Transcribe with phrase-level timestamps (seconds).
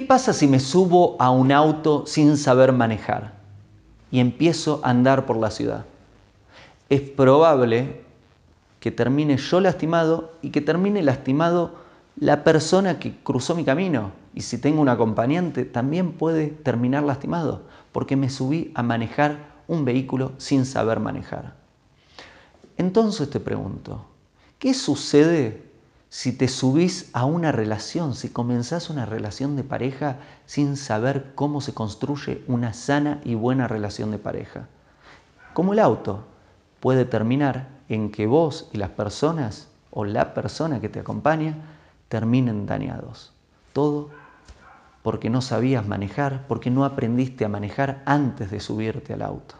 [0.00, 3.32] pasa si me subo a un auto sin saber manejar
[4.12, 5.84] y empiezo a andar por la ciudad?
[6.88, 8.02] Es probable
[8.78, 11.74] que termine yo lastimado y que termine lastimado
[12.16, 14.12] la persona que cruzó mi camino.
[14.34, 19.84] Y si tengo un acompañante, también puede terminar lastimado, porque me subí a manejar un
[19.84, 21.54] vehículo sin saber manejar.
[22.76, 24.04] Entonces te pregunto,
[24.58, 25.69] ¿qué sucede
[26.10, 31.60] si te subís a una relación, si comenzás una relación de pareja sin saber cómo
[31.60, 34.66] se construye una sana y buena relación de pareja?
[35.54, 36.24] Como el auto,
[36.80, 41.54] puede terminar en que vos y las personas o la persona que te acompaña
[42.08, 43.32] terminen dañados.
[43.72, 44.10] Todo
[45.02, 49.59] porque no sabías manejar, porque no aprendiste a manejar antes de subirte al auto.